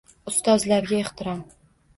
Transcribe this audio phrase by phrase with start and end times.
[0.31, 1.47] Ustozlarga ehtirom